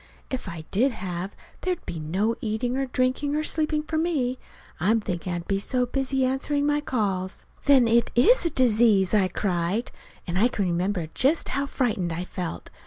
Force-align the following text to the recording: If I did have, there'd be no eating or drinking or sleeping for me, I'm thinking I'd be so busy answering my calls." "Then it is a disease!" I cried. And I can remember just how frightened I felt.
If 0.31 0.49
I 0.49 0.65
did 0.71 0.93
have, 0.93 1.35
there'd 1.61 1.85
be 1.85 1.99
no 1.99 2.35
eating 2.41 2.75
or 2.75 2.87
drinking 2.87 3.35
or 3.35 3.43
sleeping 3.43 3.83
for 3.83 3.99
me, 3.99 4.39
I'm 4.79 4.99
thinking 4.99 5.31
I'd 5.31 5.47
be 5.47 5.59
so 5.59 5.85
busy 5.85 6.25
answering 6.25 6.65
my 6.65 6.81
calls." 6.81 7.45
"Then 7.65 7.87
it 7.87 8.09
is 8.15 8.43
a 8.43 8.49
disease!" 8.49 9.13
I 9.13 9.27
cried. 9.27 9.91
And 10.25 10.39
I 10.39 10.47
can 10.47 10.65
remember 10.65 11.09
just 11.13 11.49
how 11.49 11.67
frightened 11.67 12.11
I 12.11 12.23
felt. 12.23 12.71